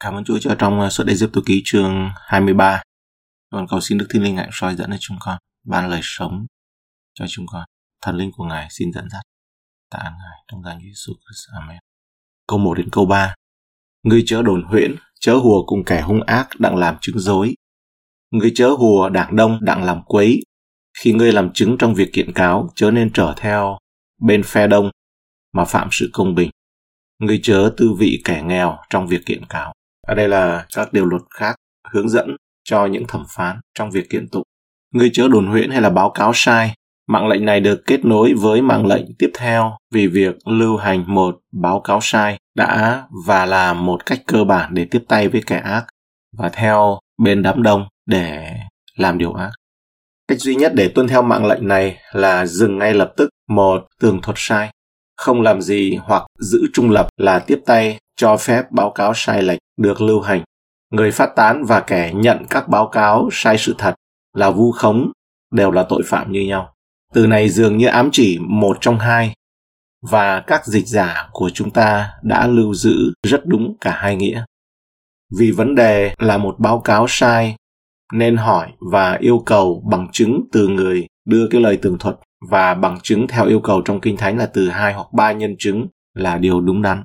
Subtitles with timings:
[0.00, 2.82] Cảm ơn Chúa cho trong ờ, suốt suốt Ai Cập ký chương 23.
[3.50, 6.46] Còn cầu xin Đức Thiên Linh Ngài soi dẫn cho chúng con, ban lời sống
[7.14, 7.64] cho chúng con.
[8.02, 9.22] Thần linh của Ngài xin dẫn dắt.
[9.90, 11.48] Tạ ơn Ngài trong danh Jesus Christ.
[11.60, 11.78] Amen.
[12.46, 13.34] Câu 1 đến câu 3.
[14.02, 17.54] Ngươi chớ đồn huyễn, chớ hùa cùng kẻ hung ác đặng làm chứng dối.
[18.30, 20.42] Ngươi chớ hùa đảng đông đặng làm quấy.
[20.98, 23.78] Khi ngươi làm chứng trong việc kiện cáo, chớ nên trở theo
[24.20, 24.90] bên phe đông
[25.52, 26.50] mà phạm sự công bình.
[27.18, 29.72] Ngươi chớ tư vị kẻ nghèo trong việc kiện cáo.
[30.06, 31.56] Ở đây là các điều luật khác
[31.92, 34.42] hướng dẫn cho những thẩm phán trong việc kiện tụng.
[34.94, 36.74] người chớ đồn huyễn hay là báo cáo sai.
[37.08, 41.04] Mạng lệnh này được kết nối với mạng lệnh tiếp theo vì việc lưu hành
[41.06, 45.42] một báo cáo sai đã và là một cách cơ bản để tiếp tay với
[45.46, 45.86] kẻ ác
[46.38, 48.56] và theo bên đám đông để
[48.96, 49.50] làm điều ác.
[50.28, 53.86] Cách duy nhất để tuân theo mạng lệnh này là dừng ngay lập tức một
[54.00, 54.70] tường thuật sai,
[55.16, 59.42] không làm gì hoặc giữ trung lập là tiếp tay cho phép báo cáo sai
[59.42, 60.42] lệch được lưu hành.
[60.90, 63.94] Người phát tán và kẻ nhận các báo cáo sai sự thật
[64.36, 65.10] là vu khống,
[65.52, 66.74] đều là tội phạm như nhau.
[67.14, 69.34] Từ này dường như ám chỉ một trong hai,
[70.10, 74.44] và các dịch giả của chúng ta đã lưu giữ rất đúng cả hai nghĩa.
[75.38, 77.56] Vì vấn đề là một báo cáo sai,
[78.12, 82.16] nên hỏi và yêu cầu bằng chứng từ người đưa cái lời tường thuật,
[82.50, 85.54] và bằng chứng theo yêu cầu trong kinh thánh là từ hai hoặc ba nhân
[85.58, 87.02] chứng là điều đúng đắn.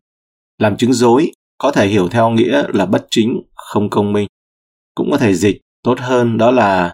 [0.58, 4.28] Làm chứng dối có thể hiểu theo nghĩa là bất chính, không công minh.
[4.96, 6.94] Cũng có thể dịch tốt hơn đó là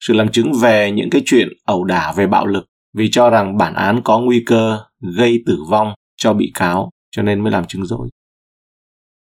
[0.00, 3.56] sự làm chứng về những cái chuyện ẩu đả về bạo lực vì cho rằng
[3.56, 4.80] bản án có nguy cơ
[5.16, 8.08] gây tử vong cho bị cáo cho nên mới làm chứng dối.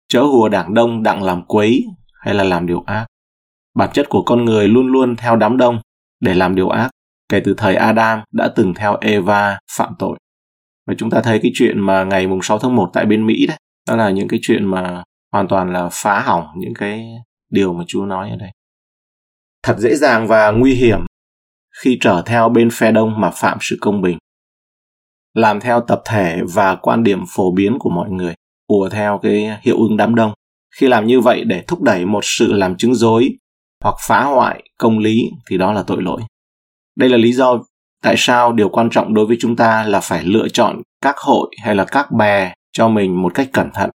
[0.09, 1.85] Chớ hùa đảng đông đặng làm quấy
[2.21, 3.07] hay là làm điều ác.
[3.75, 5.81] Bản chất của con người luôn luôn theo đám đông
[6.21, 6.91] để làm điều ác.
[7.29, 10.19] Kể từ thời Adam đã từng theo Eva phạm tội.
[10.87, 13.47] Và chúng ta thấy cái chuyện mà ngày mùng 6 tháng 1 tại bên Mỹ
[13.47, 13.57] đấy,
[13.91, 15.03] đó là những cái chuyện mà
[15.33, 17.07] hoàn toàn là phá hỏng những cái
[17.51, 18.51] điều mà Chúa nói ở đây.
[19.63, 21.01] Thật dễ dàng và nguy hiểm
[21.83, 24.19] khi trở theo bên phe đông mà phạm sự công bình.
[25.35, 28.35] Làm theo tập thể và quan điểm phổ biến của mọi người,
[28.67, 30.33] ùa theo cái hiệu ứng đám đông.
[30.77, 33.37] Khi làm như vậy để thúc đẩy một sự làm chứng dối
[33.85, 36.23] hoặc phá hoại công lý thì đó là tội lỗi.
[36.97, 37.59] Đây là lý do
[38.03, 41.51] tại sao điều quan trọng đối với chúng ta là phải lựa chọn các hội
[41.63, 43.91] hay là các bè cho mình một cách cẩn thận.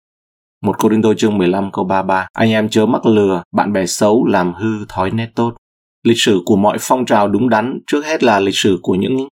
[0.62, 3.86] Một Cô Đinh Tô chương 15 câu 33 Anh em chớ mắc lừa, bạn bè
[3.86, 5.54] xấu làm hư thói nét tốt.
[6.02, 9.28] Lịch sử của mọi phong trào đúng đắn trước hết là lịch sử của những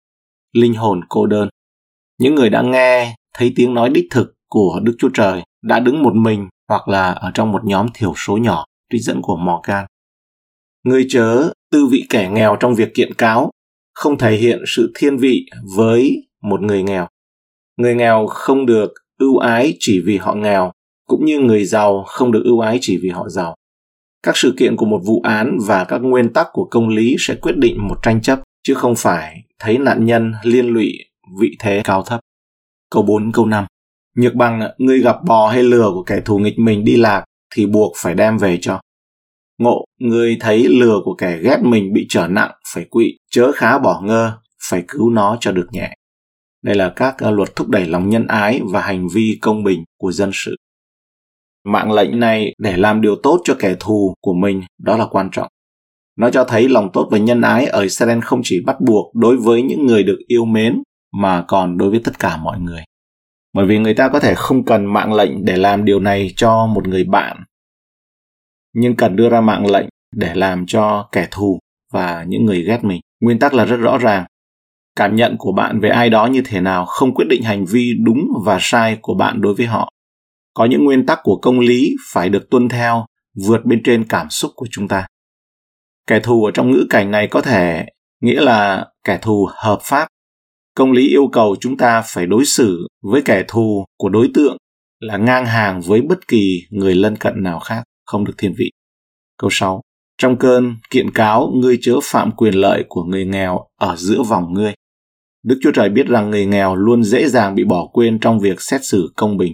[0.53, 1.50] linh hồn cô đơn.
[2.20, 6.04] Những người đã nghe thấy tiếng nói đích thực của Đức Chúa Trời đã đứng
[6.04, 9.86] một mình hoặc là ở trong một nhóm thiểu số nhỏ, trích dẫn của Morgan.
[10.84, 13.52] Người chớ tư vị kẻ nghèo trong việc kiện cáo,
[13.94, 17.08] không thể hiện sự thiên vị với một người nghèo.
[17.78, 20.72] Người nghèo không được ưu ái chỉ vì họ nghèo,
[21.07, 23.55] cũng như người giàu không được ưu ái chỉ vì họ giàu.
[24.23, 27.35] Các sự kiện của một vụ án và các nguyên tắc của công lý sẽ
[27.35, 30.94] quyết định một tranh chấp, chứ không phải thấy nạn nhân liên lụy
[31.39, 32.19] vị thế cao thấp.
[32.91, 33.66] Câu 4, câu 5
[34.16, 37.23] Nhược bằng người gặp bò hay lừa của kẻ thù nghịch mình đi lạc
[37.56, 38.79] thì buộc phải đem về cho.
[39.57, 43.79] Ngộ, người thấy lừa của kẻ ghét mình bị trở nặng phải quỵ, chớ khá
[43.79, 44.31] bỏ ngơ,
[44.69, 45.94] phải cứu nó cho được nhẹ.
[46.63, 49.84] Đây là các ờ, luật thúc đẩy lòng nhân ái và hành vi công bình
[49.97, 50.56] của dân sự.
[51.66, 55.29] Mạng lệnh này để làm điều tốt cho kẻ thù của mình đó là quan
[55.31, 55.47] trọng.
[56.18, 59.38] Nó cho thấy lòng tốt và nhân ái ở Israel không chỉ bắt buộc đối
[59.38, 62.84] với những người được yêu mến mà còn đối với tất cả mọi người.
[63.53, 66.66] Bởi vì người ta có thể không cần mạng lệnh để làm điều này cho
[66.66, 67.44] một người bạn,
[68.74, 71.59] nhưng cần đưa ra mạng lệnh để làm cho kẻ thù
[71.94, 73.01] và những người ghét mình.
[73.19, 74.25] Nguyên tắc là rất rõ ràng.
[74.97, 77.94] Cảm nhận của bạn về ai đó như thế nào, không quyết định hành vi
[78.03, 79.90] đúng và sai của bạn đối với họ.
[80.53, 83.06] Có những nguyên tắc của công lý phải được tuân theo,
[83.46, 85.07] vượt bên trên cảm xúc của chúng ta.
[86.07, 87.86] Kẻ thù ở trong ngữ cảnh này có thể
[88.22, 90.07] nghĩa là kẻ thù hợp pháp.
[90.75, 94.57] Công lý yêu cầu chúng ta phải đối xử với kẻ thù của đối tượng
[95.00, 98.71] là ngang hàng với bất kỳ người lân cận nào khác, không được thiên vị.
[99.38, 99.81] Câu 6
[100.18, 104.54] trong cơn kiện cáo, ngươi chớ phạm quyền lợi của người nghèo ở giữa vòng
[104.54, 104.74] ngươi
[105.47, 108.61] đức chúa trời biết rằng người nghèo luôn dễ dàng bị bỏ quên trong việc
[108.61, 109.53] xét xử công bình.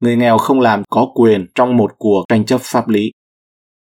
[0.00, 3.10] Người nghèo không làm có quyền trong một cuộc tranh chấp pháp lý.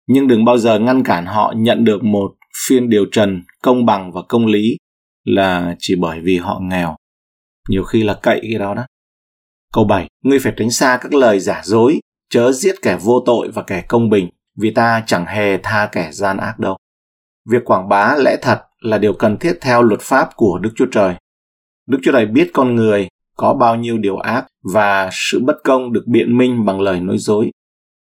[0.07, 2.33] Nhưng đừng bao giờ ngăn cản họ nhận được một
[2.67, 4.77] phiên điều trần công bằng và công lý
[5.25, 6.97] là chỉ bởi vì họ nghèo.
[7.69, 8.87] Nhiều khi là cậy cái đó đó.
[9.73, 12.01] Câu 7 ngươi phải tránh xa các lời giả dối,
[12.31, 14.29] chớ giết kẻ vô tội và kẻ công bình,
[14.59, 16.77] vì ta chẳng hề tha kẻ gian ác đâu.
[17.51, 20.87] Việc quảng bá lẽ thật là điều cần thiết theo luật pháp của đức chúa
[20.93, 21.15] trời
[21.89, 25.93] đức chúa trời biết con người có bao nhiêu điều ác và sự bất công
[25.93, 27.51] được biện minh bằng lời nói dối.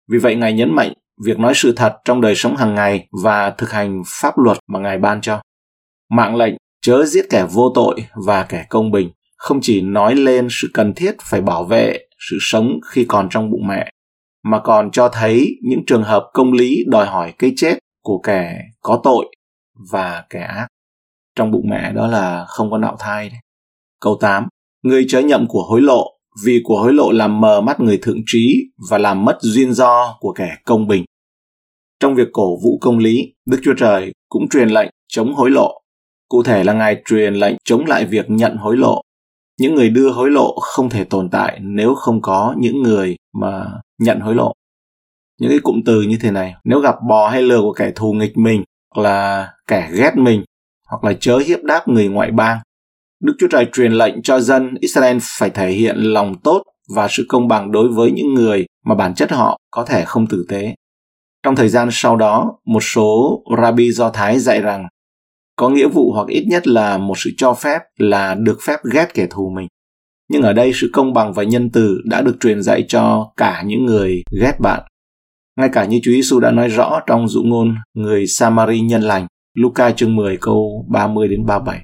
[0.09, 0.93] Vì vậy, Ngài nhấn mạnh
[1.25, 4.79] việc nói sự thật trong đời sống hàng ngày và thực hành pháp luật mà
[4.79, 5.41] Ngài ban cho.
[6.11, 10.49] Mạng lệnh chớ giết kẻ vô tội và kẻ công bình, không chỉ nói lên
[10.51, 11.99] sự cần thiết phải bảo vệ
[12.31, 13.91] sự sống khi còn trong bụng mẹ,
[14.45, 18.59] mà còn cho thấy những trường hợp công lý đòi hỏi cái chết của kẻ
[18.81, 19.27] có tội
[19.93, 20.67] và kẻ ác.
[21.37, 23.41] Trong bụng mẹ đó là không có nạo thai đấy.
[24.01, 24.49] Câu 8.
[24.83, 26.05] Người chớ nhậm của hối lộ,
[26.45, 30.17] vì của hối lộ làm mờ mắt người thượng trí và làm mất duyên do
[30.21, 31.05] của kẻ công bình.
[32.01, 35.81] Trong việc cổ vũ công lý, Đức Chúa Trời cũng truyền lệnh chống hối lộ.
[36.29, 39.01] Cụ thể là Ngài truyền lệnh chống lại việc nhận hối lộ.
[39.59, 43.67] Những người đưa hối lộ không thể tồn tại nếu không có những người mà
[43.99, 44.53] nhận hối lộ.
[45.41, 48.13] Những cái cụm từ như thế này, nếu gặp bò hay lừa của kẻ thù
[48.13, 48.63] nghịch mình,
[48.95, 50.45] hoặc là kẻ ghét mình,
[50.89, 52.59] hoặc là chớ hiếp đáp người ngoại bang,
[53.21, 56.63] Đức Chúa Trời truyền lệnh cho dân Israel phải thể hiện lòng tốt
[56.95, 60.27] và sự công bằng đối với những người mà bản chất họ có thể không
[60.27, 60.75] tử tế.
[61.43, 64.87] Trong thời gian sau đó, một số rabbi Do Thái dạy rằng
[65.57, 69.15] có nghĩa vụ hoặc ít nhất là một sự cho phép là được phép ghét
[69.15, 69.69] kẻ thù mình.
[70.29, 73.63] Nhưng ở đây sự công bằng và nhân từ đã được truyền dạy cho cả
[73.67, 74.83] những người ghét bạn.
[75.57, 79.27] Ngay cả như Chúa Giêsu đã nói rõ trong dụ ngôn người Samari nhân lành,
[79.55, 81.83] Luca chương 10 câu 30 đến 37.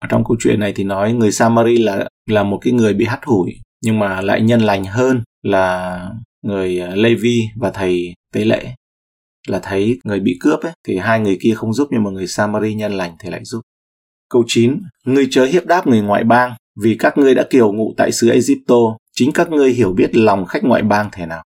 [0.00, 3.04] Ở trong câu chuyện này thì nói người Samari là là một cái người bị
[3.04, 3.52] hắt hủi
[3.82, 6.00] nhưng mà lại nhân lành hơn là
[6.42, 8.74] người à, Levi và thầy tế lễ
[9.46, 12.26] là thấy người bị cướp ấy thì hai người kia không giúp nhưng mà người
[12.26, 13.60] Samari nhân lành thì lại giúp.
[14.30, 14.82] Câu 9.
[15.06, 18.30] Ngươi chớ hiếp đáp người ngoại bang vì các ngươi đã kiều ngụ tại xứ
[18.30, 18.76] Egypto,
[19.12, 21.42] chính các ngươi hiểu biết lòng khách ngoại bang thế nào.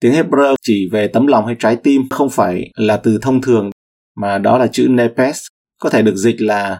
[0.00, 3.70] Tiếng Hebrew chỉ về tấm lòng hay trái tim không phải là từ thông thường
[4.16, 5.40] mà đó là chữ nepes,
[5.80, 6.78] có thể được dịch là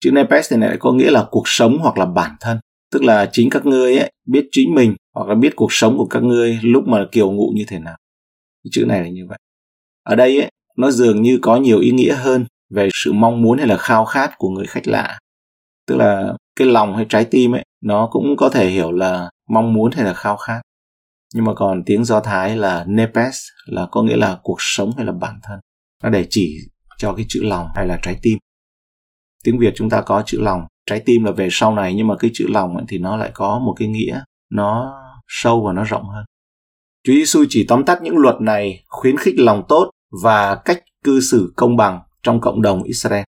[0.00, 2.58] chữ nepes này lại có nghĩa là cuộc sống hoặc là bản thân.
[2.92, 6.06] Tức là chính các ngươi ấy biết chính mình hoặc là biết cuộc sống của
[6.06, 7.96] các ngươi lúc mà kiều ngụ như thế nào.
[8.70, 9.38] Chữ này là như vậy.
[10.02, 13.58] Ở đây ấy, nó dường như có nhiều ý nghĩa hơn về sự mong muốn
[13.58, 15.18] hay là khao khát của người khách lạ.
[15.86, 19.72] Tức là cái lòng hay trái tim ấy, nó cũng có thể hiểu là mong
[19.72, 20.60] muốn hay là khao khát.
[21.34, 25.06] Nhưng mà còn tiếng do thái là nepes là có nghĩa là cuộc sống hay
[25.06, 25.60] là bản thân.
[26.02, 26.56] Nó để chỉ
[26.98, 28.38] cho cái chữ lòng hay là trái tim
[29.48, 32.16] tiếng việt chúng ta có chữ lòng trái tim là về sau này nhưng mà
[32.16, 34.94] cái chữ lòng ấy, thì nó lại có một cái nghĩa nó
[35.28, 36.24] sâu và nó rộng hơn
[37.04, 39.90] Chúa Giêsu chỉ tóm tắt những luật này khuyến khích lòng tốt
[40.22, 43.22] và cách cư xử công bằng trong cộng đồng Israel.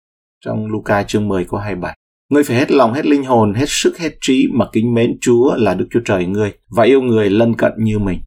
[0.45, 1.97] Trong Luca chương 10 câu 27.
[2.31, 5.55] Ngươi phải hết lòng, hết linh hồn, hết sức, hết trí mà kính mến Chúa
[5.57, 8.21] là Đức Chúa Trời ngươi và yêu người lân cận như mình.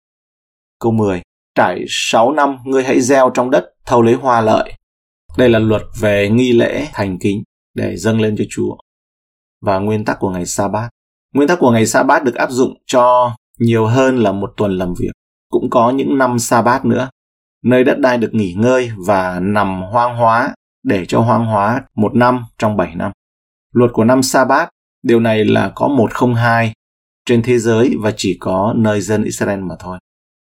[0.79, 1.21] Câu 10.
[1.55, 4.73] Trải 6 năm ngươi hãy gieo trong đất thâu lấy hoa lợi.
[5.37, 8.77] Đây là luật về nghi lễ thành kính để dâng lên cho Chúa.
[9.61, 10.89] Và nguyên tắc của ngày sa bát.
[11.33, 14.77] Nguyên tắc của ngày sa bát được áp dụng cho nhiều hơn là một tuần
[14.77, 15.11] làm việc.
[15.49, 17.09] Cũng có những năm sa bát nữa,
[17.63, 22.15] nơi đất đai được nghỉ ngơi và nằm hoang hóa để cho hoang hóa một
[22.15, 23.11] năm trong bảy năm.
[23.73, 24.69] Luật của năm sa bát,
[25.03, 26.73] điều này là có 102
[27.25, 29.99] trên thế giới và chỉ có nơi dân Israel mà thôi.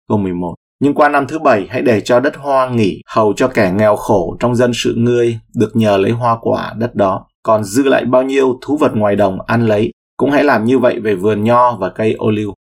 [0.08, 0.54] Câu 11.
[0.84, 3.96] Nhưng qua năm thứ bảy hãy để cho đất hoa nghỉ hầu cho kẻ nghèo
[3.96, 7.26] khổ trong dân sự ngươi được nhờ lấy hoa quả đất đó.
[7.42, 10.78] Còn dư lại bao nhiêu thú vật ngoài đồng ăn lấy, cũng hãy làm như
[10.78, 12.54] vậy về vườn nho và cây ô liu.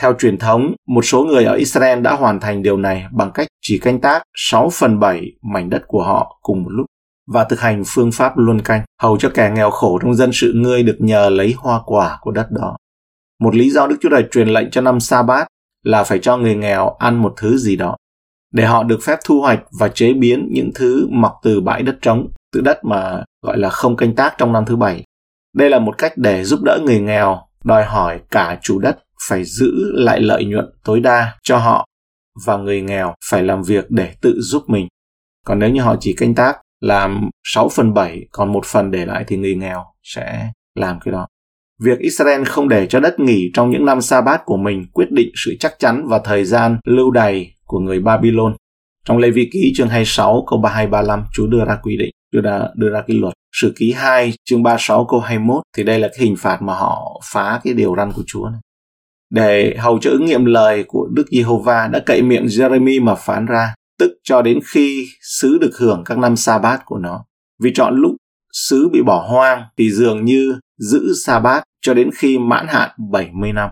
[0.00, 3.48] Theo truyền thống, một số người ở Israel đã hoàn thành điều này bằng cách
[3.62, 6.86] chỉ canh tác 6 phần 7 mảnh đất của họ cùng một lúc
[7.32, 10.52] và thực hành phương pháp luân canh, hầu cho kẻ nghèo khổ trong dân sự
[10.54, 12.76] ngươi được nhờ lấy hoa quả của đất đó.
[13.40, 15.46] Một lý do Đức Chúa Trời truyền lệnh cho năm sa bát
[15.84, 17.96] là phải cho người nghèo ăn một thứ gì đó
[18.54, 21.96] để họ được phép thu hoạch và chế biến những thứ mọc từ bãi đất
[22.02, 25.04] trống, từ đất mà gọi là không canh tác trong năm thứ bảy.
[25.54, 28.98] Đây là một cách để giúp đỡ người nghèo, đòi hỏi cả chủ đất
[29.28, 31.86] phải giữ lại lợi nhuận tối đa cho họ
[32.46, 34.88] và người nghèo phải làm việc để tự giúp mình.
[35.46, 39.06] Còn nếu như họ chỉ canh tác làm 6 phần 7 còn một phần để
[39.06, 41.26] lại thì người nghèo sẽ làm cái đó.
[41.82, 45.10] Việc Israel không để cho đất nghỉ trong những năm sa bát của mình quyết
[45.10, 48.56] định sự chắc chắn và thời gian lưu đày của người Babylon.
[49.04, 52.60] Trong Lê Vi Ký chương 26 câu 32-35 Chúa đưa ra quy định, đưa ra,
[52.76, 53.34] đưa ra cái luật.
[53.52, 57.20] Sử ký 2 chương 36 câu 21 thì đây là cái hình phạt mà họ
[57.32, 58.60] phá cái điều răn của Chúa này.
[59.30, 63.46] Để hầu cho ứng nghiệm lời của Đức Giê-hô-va đã cậy miệng Jeremy mà phán
[63.46, 67.24] ra, tức cho đến khi xứ được hưởng các năm sa bát của nó.
[67.62, 68.16] Vì chọn lúc
[68.54, 72.90] xứ bị bỏ hoang thì dường như giữ sa bát cho đến khi mãn hạn
[73.10, 73.70] 70 năm.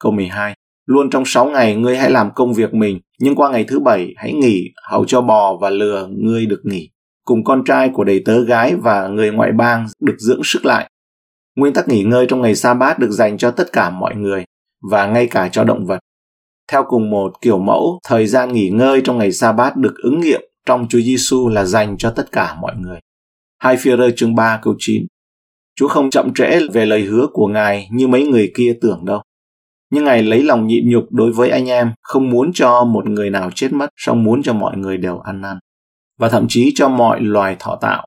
[0.00, 0.54] Câu 12.
[0.86, 4.14] Luôn trong 6 ngày ngươi hãy làm công việc mình, nhưng qua ngày thứ bảy
[4.16, 6.90] hãy nghỉ, hầu cho bò và lừa ngươi được nghỉ.
[7.24, 10.90] Cùng con trai của đầy tớ gái và người ngoại bang được dưỡng sức lại.
[11.56, 14.44] Nguyên tắc nghỉ ngơi trong ngày sa bát được dành cho tất cả mọi người
[14.90, 15.98] và ngay cả cho động vật.
[16.72, 20.20] Theo cùng một kiểu mẫu, thời gian nghỉ ngơi trong ngày sa bát được ứng
[20.20, 23.00] nghiệm trong Chúa Giêsu là dành cho tất cả mọi người.
[23.64, 25.06] Hai phi rơ chương 3 câu 9
[25.76, 29.22] Chúa không chậm trễ về lời hứa của Ngài như mấy người kia tưởng đâu.
[29.90, 33.30] Nhưng Ngài lấy lòng nhịn nhục đối với anh em, không muốn cho một người
[33.30, 35.58] nào chết mất, song muốn cho mọi người đều ăn năn.
[36.18, 38.06] Và thậm chí cho mọi loài thọ tạo.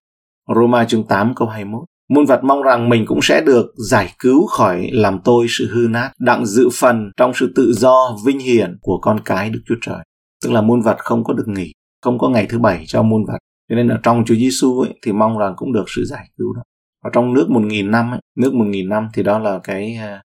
[0.56, 4.48] Roma chương 8 câu 21 Muôn vật mong rằng mình cũng sẽ được giải cứu
[4.48, 8.78] khỏi làm tôi sự hư nát, đặng dự phần trong sự tự do, vinh hiển
[8.82, 10.00] của con cái Đức Chúa Trời.
[10.44, 11.72] Tức là muôn vật không có được nghỉ,
[12.02, 13.38] không có ngày thứ bảy cho muôn vật.
[13.70, 16.54] Cho nên ở trong Chúa Giêsu ấy thì mong rằng cũng được sự giải cứu
[16.54, 16.62] đó.
[17.04, 19.96] và trong nước một nghìn năm ấy, nước một nghìn năm thì đó là cái
[19.96, 20.22] à,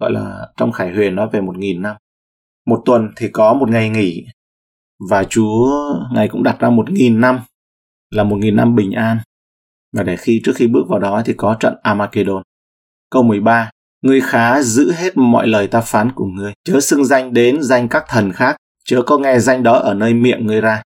[0.00, 1.96] gọi là trong Khải Huyền nói về một nghìn năm.
[2.66, 4.24] Một tuần thì có một ngày nghỉ
[5.10, 7.40] và Chúa Ngài cũng đặt ra một nghìn năm
[8.10, 9.18] là một nghìn năm bình an
[9.92, 12.42] và để khi trước khi bước vào đó thì có trận Armageddon.
[13.10, 13.70] Câu 13
[14.02, 17.88] Ngươi khá giữ hết mọi lời ta phán của ngươi, chớ xưng danh đến danh
[17.88, 20.82] các thần khác, chớ có nghe danh đó ở nơi miệng ngươi ra.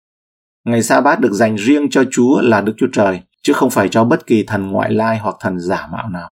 [0.65, 3.89] Ngày sa bát được dành riêng cho Chúa là Đức Chúa Trời, chứ không phải
[3.89, 6.29] cho bất kỳ thần ngoại lai hoặc thần giả mạo nào.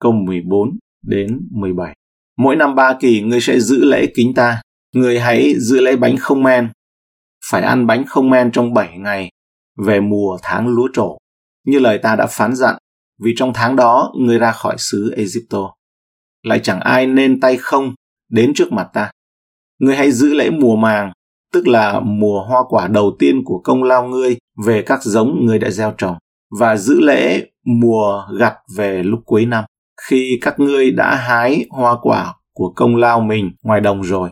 [0.00, 1.94] Câu 14 đến 17
[2.38, 4.62] Mỗi năm ba kỳ ngươi sẽ giữ lễ kính ta,
[4.94, 6.70] ngươi hãy giữ lễ bánh không men,
[7.50, 9.30] phải ăn bánh không men trong 7 ngày,
[9.86, 11.18] về mùa tháng lúa trổ
[11.64, 12.78] như lời ta đã phán dặn,
[13.24, 15.74] vì trong tháng đó ngươi ra khỏi xứ Egypto.
[16.42, 17.94] Lại chẳng ai nên tay không
[18.30, 19.10] đến trước mặt ta.
[19.78, 21.12] Ngươi hãy giữ lễ mùa màng,
[21.54, 25.58] tức là mùa hoa quả đầu tiên của công lao ngươi về các giống ngươi
[25.58, 26.16] đã gieo trồng,
[26.60, 29.64] và giữ lễ mùa gặt về lúc cuối năm,
[30.08, 34.30] khi các ngươi đã hái hoa quả của công lao mình ngoài đồng rồi.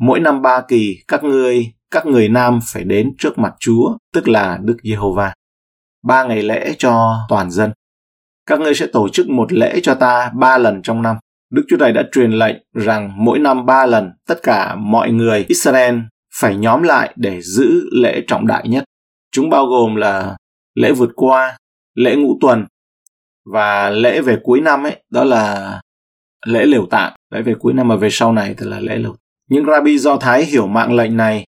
[0.00, 4.28] Mỗi năm ba kỳ, các ngươi, các người nam phải đến trước mặt Chúa, tức
[4.28, 5.34] là Đức Giê-hô-va
[6.04, 7.72] ba ngày lễ cho toàn dân.
[8.46, 11.16] Các ngươi sẽ tổ chức một lễ cho ta ba lần trong năm.
[11.50, 15.44] Đức Chúa này đã truyền lệnh rằng mỗi năm ba lần tất cả mọi người
[15.48, 15.98] Israel
[16.40, 18.84] phải nhóm lại để giữ lễ trọng đại nhất.
[19.32, 20.36] Chúng bao gồm là
[20.74, 21.58] lễ vượt qua,
[21.94, 22.66] lễ ngũ tuần
[23.52, 25.80] và lễ về cuối năm ấy, đó là
[26.46, 27.12] lễ liều tạm.
[27.30, 29.16] Lễ về cuối năm mà về sau này thì là lễ liều.
[29.48, 31.44] Những rabbi Do Thái hiểu mạng lệnh này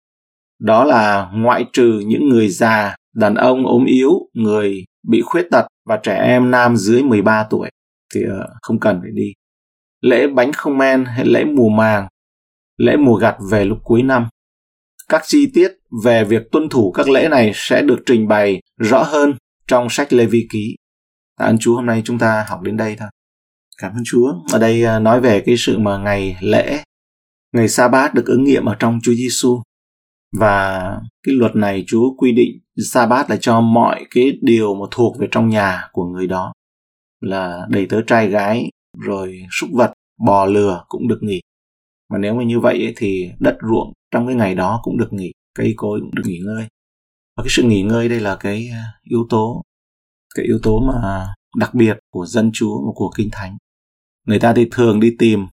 [0.58, 5.66] đó là ngoại trừ những người già đàn ông ốm yếu, người bị khuyết tật
[5.86, 7.68] và trẻ em nam dưới 13 tuổi
[8.14, 9.32] thì ờ, không cần phải đi.
[10.00, 12.08] Lễ bánh không men hay lễ mùa màng,
[12.76, 14.28] lễ mùa gặt về lúc cuối năm.
[15.08, 15.72] Các chi tiết
[16.04, 19.34] về việc tuân thủ các lễ này sẽ được trình bày rõ hơn
[19.66, 20.76] trong sách Lê Vi Ký.
[21.38, 23.08] Tạ ơn Chúa hôm nay chúng ta học đến đây thôi.
[23.78, 24.34] Cảm ơn Chúa.
[24.52, 26.82] Ở đây à, nói về cái sự mà ngày lễ,
[27.52, 29.62] ngày sa bát được ứng nghiệm ở trong Chúa Giêsu
[30.32, 30.80] và
[31.22, 32.58] cái luật này Chúa quy định
[32.92, 36.52] sa bát là cho mọi cái điều mà thuộc về trong nhà của người đó
[37.20, 39.92] là đầy tớ trai gái rồi súc vật
[40.26, 41.40] bò lừa cũng được nghỉ
[42.10, 45.12] mà nếu mà như vậy ấy, thì đất ruộng trong cái ngày đó cũng được
[45.12, 46.68] nghỉ, cây cối cũng được nghỉ ngơi.
[47.36, 49.62] Và cái sự nghỉ ngơi đây là cái à, yếu tố,
[50.34, 53.56] cái yếu tố mà đặc biệt của dân chúa và của kinh thánh.
[54.26, 55.46] Người ta thì thường đi tìm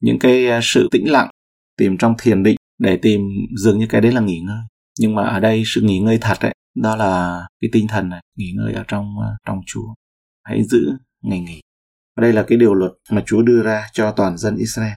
[0.00, 1.30] những cái à, sự tĩnh lặng,
[1.76, 3.20] tìm trong thiền định để tìm
[3.56, 4.60] dường như cái đấy là nghỉ ngơi.
[4.98, 8.20] Nhưng mà ở đây sự nghỉ ngơi thật ấy, đó là cái tinh thần này,
[8.36, 9.94] nghỉ ngơi ở trong à, trong Chúa.
[10.44, 11.60] Hãy giữ ngày nghỉ.
[12.16, 14.92] Và đây là cái điều luật mà Chúa đưa ra cho toàn dân Israel.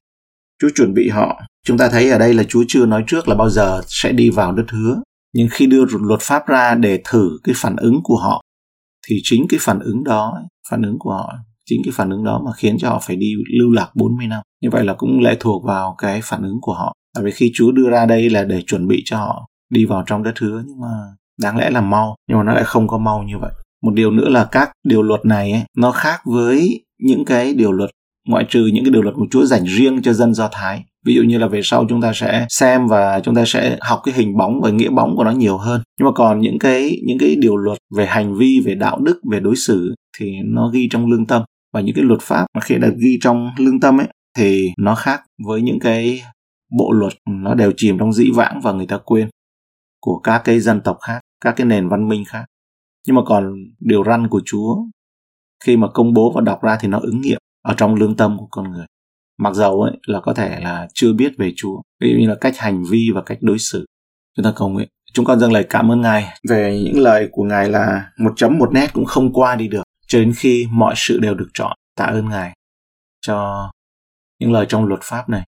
[0.62, 1.42] Chúa chuẩn bị họ.
[1.66, 4.30] Chúng ta thấy ở đây là Chúa chưa nói trước là bao giờ sẽ đi
[4.30, 5.02] vào đất hứa.
[5.34, 8.42] Nhưng khi đưa luật pháp ra để thử cái phản ứng của họ
[9.08, 11.34] thì chính cái phản ứng đó phản ứng của họ
[11.66, 14.42] chính cái phản ứng đó mà khiến cho họ phải đi lưu lạc 40 năm.
[14.62, 16.94] Như vậy là cũng lệ thuộc vào cái phản ứng của họ.
[17.16, 20.04] Tại vì khi Chúa đưa ra đây là để chuẩn bị cho họ đi vào
[20.06, 20.88] trong đất hứa nhưng mà
[21.42, 23.52] đáng lẽ là mau nhưng mà nó lại không có mau như vậy.
[23.84, 27.72] Một điều nữa là các điều luật này ấy, nó khác với những cái điều
[27.72, 27.90] luật
[28.26, 30.84] ngoại trừ những cái điều luật của Chúa dành riêng cho dân Do Thái.
[31.06, 34.02] Ví dụ như là về sau chúng ta sẽ xem và chúng ta sẽ học
[34.04, 35.82] cái hình bóng và nghĩa bóng của nó nhiều hơn.
[36.00, 39.20] Nhưng mà còn những cái những cái điều luật về hành vi, về đạo đức,
[39.32, 42.62] về đối xử thì nó ghi trong lương tâm và những cái luật pháp mà
[42.62, 46.22] khi được ghi trong lương tâm ấy thì nó khác với những cái
[46.78, 49.30] bộ luật nó đều chìm trong dĩ vãng và người ta quên
[50.02, 52.46] của các cái dân tộc khác, các cái nền văn minh khác.
[53.08, 54.76] Nhưng mà còn điều răn của Chúa
[55.64, 58.38] khi mà công bố và đọc ra thì nó ứng nghiệm ở trong lương tâm
[58.38, 58.86] của con người.
[59.38, 62.36] Mặc dầu ấy là có thể là chưa biết về Chúa, ví dụ như là
[62.42, 63.86] cách hành vi và cách đối xử.
[64.38, 64.88] Chúng ta cầu nguyện.
[65.14, 68.58] Chúng con dâng lời cảm ơn Ngài về những lời của Ngài là một chấm
[68.58, 71.78] một nét cũng không qua đi được cho đến khi mọi sự đều được chọn.
[71.96, 72.54] Tạ ơn Ngài
[73.22, 73.70] cho
[74.40, 75.44] những lời trong luật pháp này